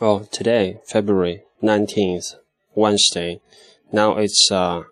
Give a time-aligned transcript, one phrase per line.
[0.00, 2.36] Oh, today, February 19th,
[2.74, 3.40] Wednesday.
[3.92, 4.84] Now it's uh,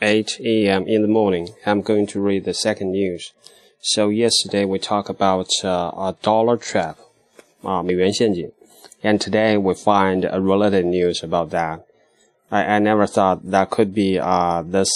[0.00, 0.86] 8 a.m.
[0.86, 1.50] in the morning.
[1.66, 3.32] I'm going to read the second news.
[3.80, 6.98] So yesterday we talked about uh, a dollar trap,
[7.64, 8.52] uh, 美元陷阱.
[9.02, 11.84] And today we find a related news about that.
[12.50, 14.90] I, I never thought that could be uh, this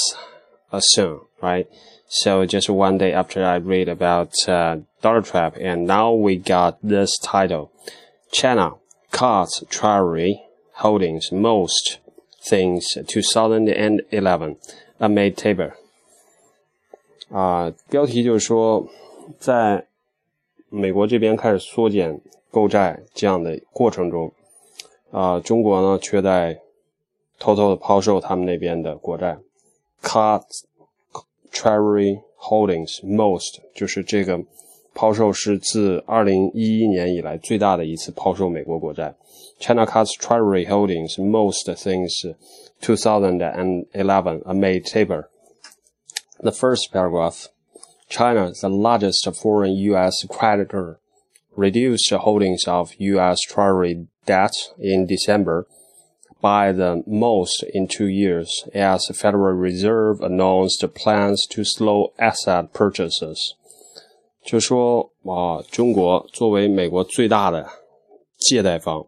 [0.73, 1.67] uh, soon, right?
[2.09, 6.79] So just one day after I read about uh, dollar trap, and now we got
[6.83, 7.71] this title.
[8.33, 8.75] China
[9.13, 10.41] cuts Treasury
[10.75, 11.99] holdings most
[12.43, 14.57] things 2011
[14.99, 15.73] amid taper。
[17.31, 18.87] 啊，标题就是说，
[19.39, 19.87] 在
[20.69, 24.33] 美国这边开始缩减购债这样的过程中，
[25.11, 26.61] 啊，中国呢却在
[27.39, 29.39] 偷偷的抛售他们那边的国债，
[30.03, 30.43] cut
[31.53, 34.45] Treasury holdings most 就是这个。
[34.95, 39.15] 抛售是自二零一一年以来最大的一次抛售美国国债。
[39.61, 42.35] China cuts Treasury holdings most since
[42.81, 45.29] 2011 amid taper.
[46.41, 47.49] The first paragraph.
[48.09, 50.25] China, the largest foreign U.S.
[50.29, 50.99] creditor,
[51.55, 53.39] reduced holdings of U.S.
[53.43, 55.67] Treasury debt in December
[56.41, 62.73] by the most in two years as the Federal Reserve announced plans to slow asset
[62.73, 63.55] purchases.
[64.46, 67.66] 就说啊，中国作为美国最大的
[68.38, 69.06] 借贷方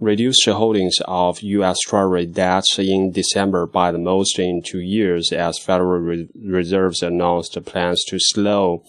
[0.00, 1.78] ，reduced holdings of U.S.
[1.88, 8.04] Treasury debts in December by the most in two years as Federal Reserves announced plans
[8.10, 8.82] to slow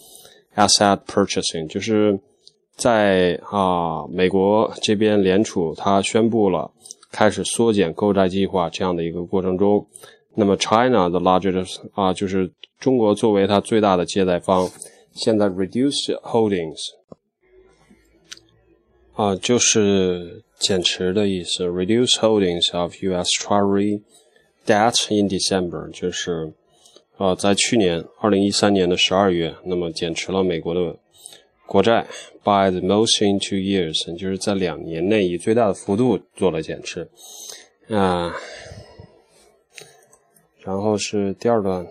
[0.56, 1.67] asset purchasing。
[1.67, 2.19] 就是
[2.75, 6.69] 在啊，美国这边联储它宣布了
[7.11, 9.88] 开始缩减购债计划这样的一个过程中，
[10.36, 14.69] 那么 China the largest 啊，就是中国作为它最大的借贷方。
[15.14, 16.80] 现在 reduce holdings
[19.14, 21.66] 啊，就是减持的意思。
[21.66, 23.30] reduce holdings of U.S.
[23.39, 24.02] Treasury
[24.66, 26.53] debt in December 就是
[27.17, 30.97] 啊，在去年二零一三年的十二月，那么减持了美国的
[31.68, 32.07] 国债
[32.44, 37.07] by the most in two years，就是在两年内以最大的幅度做了减持
[37.90, 38.35] 啊。
[40.62, 41.85] 然后是第二段。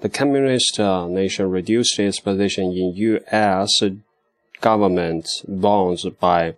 [0.00, 3.68] the communist uh, nation reduced its position in U.S.
[4.60, 6.54] government bonds by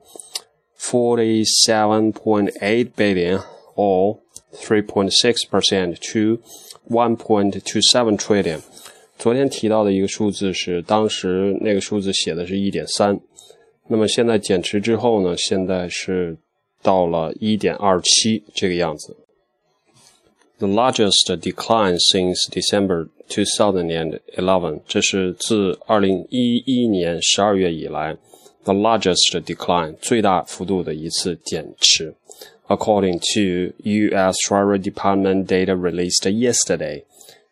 [0.79, 3.41] 47.8 billion
[3.75, 4.19] or
[4.55, 6.39] 3.6% to
[6.91, 8.61] 1.27 trillion。
[9.17, 13.19] 昨天提到的一个数字是，当时那个数字写的是一点三，
[13.89, 16.37] 那么现在减持之后呢，现在是
[16.83, 19.17] 到了一点二七这个样子。
[20.59, 28.17] The largest decline since December 2011，这是自2011年12月以来
[28.63, 32.15] the largest decline 最大幅度的一次减持。
[32.69, 34.37] According to U.S.
[34.49, 37.03] Treasury Department data released yesterday，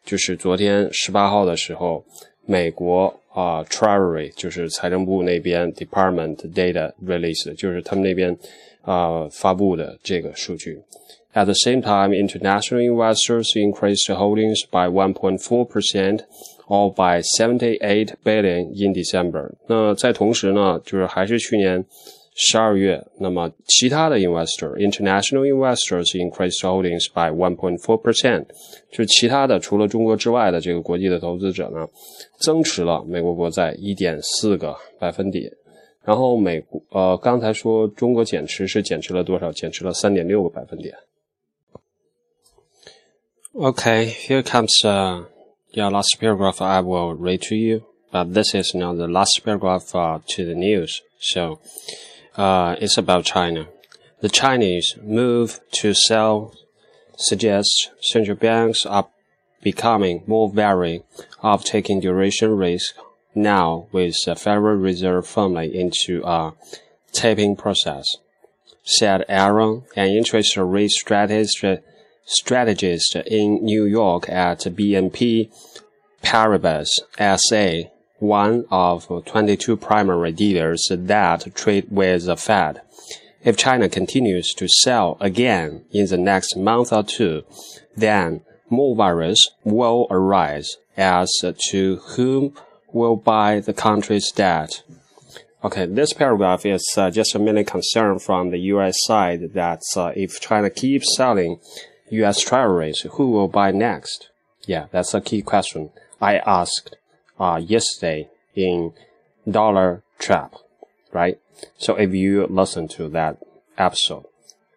[0.05, 2.05] 就是昨天18号的时候，
[2.47, 8.33] 美国啊、uh, Treasury 就是财政部那边 Department data released，就是他们那边
[8.83, 10.81] 啊、呃、发布的这个数据。
[11.34, 16.22] At the same time, international investors increased holdings by 1.4%,
[16.68, 19.54] or by 78 billion in December.
[19.68, 21.86] 那在同时呢，就是还是去年
[22.36, 28.46] 十二月，那么其他的 investor international investors increased holdings by 1.4%，
[28.92, 31.88] 就是其他的除了中国之外的这个国际的投资者呢，
[32.40, 35.52] 增持了美国国债一点四个百分点。
[36.04, 39.52] 然后美国呃，刚才说中国减持是减持了多少？
[39.52, 40.94] 减持了三点六个百分点。
[43.56, 45.24] Okay, here comes uh,
[45.72, 47.86] your last paragraph I will read to you.
[48.12, 51.02] But this is not the last paragraph uh, to the news.
[51.20, 51.60] So
[52.36, 53.68] uh, it's about China.
[54.22, 56.54] The Chinese move to sell
[57.18, 59.08] suggests central banks are
[59.64, 61.04] becoming more wary
[61.42, 62.96] of taking duration risk
[63.34, 66.54] now with the Federal Reserve firmly into a
[67.12, 68.06] tapering process,
[68.84, 71.64] said Aaron, an interest rate strategist
[72.28, 75.50] strategist in New York at BNP
[76.22, 77.90] Paribas SA,
[78.20, 82.82] one of 22 primary dealers that trade with the Fed.
[83.44, 87.44] If China continues to sell again in the next month or two,
[87.96, 91.32] then more worries will arise as
[91.70, 92.54] to whom
[92.92, 94.84] will buy the country's debt.
[95.64, 98.96] Okay, this paragraph is uh, just a mainly concern from the U.S.
[99.06, 101.60] side that uh, if China keeps selling
[102.11, 102.41] U.S.
[102.41, 104.31] Treasuries, who will buy next?
[104.67, 105.91] Yeah, that's a key question
[106.21, 106.97] I asked
[107.39, 108.93] uh, yesterday in
[109.51, 110.55] Dollar Trap,
[111.13, 111.39] right?
[111.79, 113.39] So if you listen to that
[113.77, 114.25] episode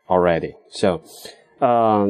[0.10, 1.02] already, so
[1.60, 2.08] 呃，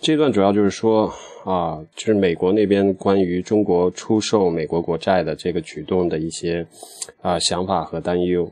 [0.00, 1.12] 这段主要就是说
[1.44, 6.66] 啊，就是美国那边关于中国出售美国国债的这个举动的一些
[7.20, 8.50] 啊想法和担忧。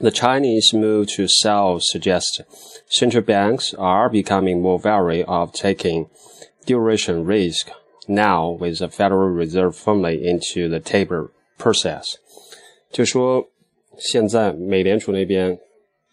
[0.00, 2.40] The Chinese move to sell suggests
[2.88, 6.08] central banks are becoming more wary of taking
[6.66, 7.70] duration risk
[8.06, 12.16] now with the Federal Reserve firmly into the taper process。
[12.90, 13.48] 就说
[13.98, 15.58] 现在美联储那边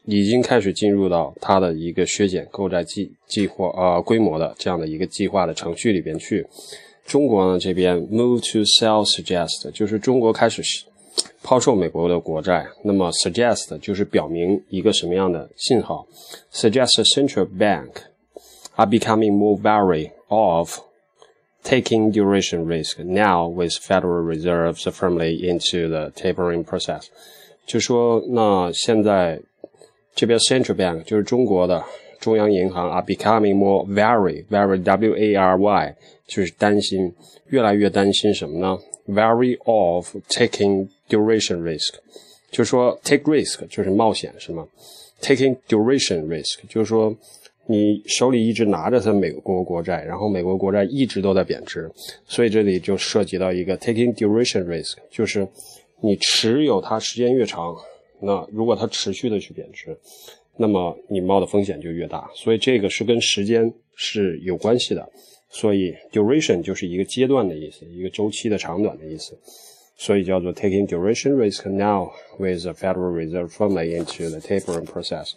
[0.06, 6.46] 已经开始进入到它的一个削减购债计计划呃规模的这样的一个计划的程序里边去。
[7.06, 10.62] 中国呢这边 move to sell suggest 就是中国开始
[11.48, 16.06] 抛售美国的国债，那么 suggest 就是表明一个什么样的信号？
[16.52, 17.90] suggest central bank
[18.76, 20.80] are becoming more wary of
[21.64, 27.06] taking duration risk now with Federal Reserves firmly into the tapering process。
[27.66, 29.40] 就说那现在
[30.16, 31.84] 这边 central bank 就是中国的
[32.20, 35.96] 中央银行啊，becoming more very very w a r y
[36.28, 37.14] 就是担心，
[37.48, 38.78] 越来越担心什么呢
[39.09, 41.95] ？very of taking duration risk，
[42.51, 44.69] 就是说 take risk 就是冒险是吗
[45.21, 47.17] ？taking duration risk 就是说
[47.67, 51.91] 你手里一直拿着它美国国债，然后美国国债一直都在贬值，
[52.27, 55.47] 所以这里就涉及到一个 taking duration risk，就是
[56.01, 57.75] 你持有它时间越长。
[58.21, 59.97] 那如果它持续的去贬值，
[60.57, 65.09] 那么你冒的风险就越大，所以这个是跟时间是有关系的。
[65.51, 69.39] 所以 duration 就是一个阶段的意思，一个周期的长短的意思，
[69.97, 75.33] 所以叫做 taking duration risk now with the Federal Reserve firmly into the tapering process。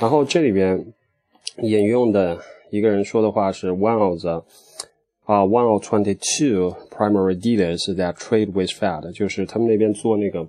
[0.00, 0.92] 然后这里边
[1.58, 2.38] 引用的
[2.70, 4.44] 一个人说的话是 one of the
[5.24, 10.48] 啊 one of twenty two primary dealers that trade with Fed，就是他们那边做那个。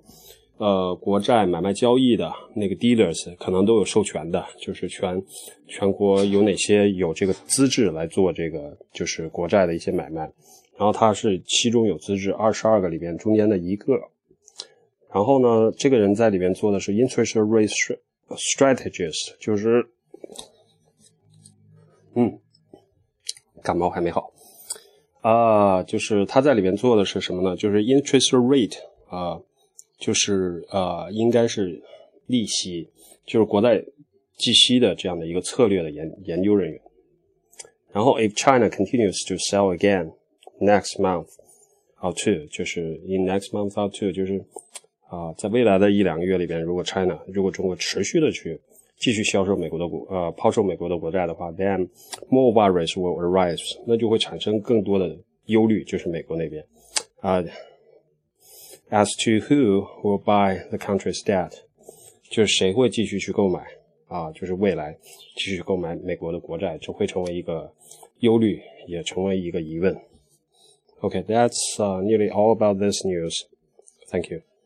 [0.61, 5.19] 呃，国债买卖交易的那个 dealers 可能都有授权的，就是全
[5.67, 10.21] 全国有哪些有这个资质来做这个就是国债的一些买卖，
[10.77, 13.95] 然后他是其中有资质二十二个里边中间的一个，
[15.11, 17.97] 然后呢，这个人在里边做的是 interest rate
[18.35, 19.89] strategies，就是
[22.13, 22.37] 嗯，
[23.63, 24.31] 感冒还没好
[25.21, 27.55] 啊，就是他在里边做的是什么呢？
[27.57, 28.77] 就是 interest rate
[29.09, 29.41] 啊。
[30.01, 31.79] 就是呃，应该是
[32.25, 32.89] 利息，
[33.23, 33.79] 就是国债
[34.35, 36.81] 计息的这样的一个策略的研研究人员。
[37.93, 40.11] 然后，if China continues to sell again
[40.59, 41.27] next month
[42.01, 44.43] or two，就是 in next month or two，就是
[45.07, 48.59] 啊，在未来的一两个月里边，如果 China 如果中国持续的去
[48.97, 51.87] 继续销售美国的国呃抛售美国的国债的话，then
[52.29, 55.15] more worries will arise，那就会产生更多的
[55.45, 56.65] 忧虑，就是美国那边
[57.19, 57.43] 啊。
[58.90, 61.52] As to who will buy the country's debt，
[62.30, 63.66] 就是谁会继续去购买
[64.08, 64.30] 啊？
[64.32, 64.96] 就是未来
[65.36, 67.72] 继续购买美国的国债，这会成为一个
[68.20, 69.96] 忧虑，也成为一个疑问。
[71.00, 73.34] Okay, that's uh, nearly all about this news.
[74.10, 74.42] Thank you.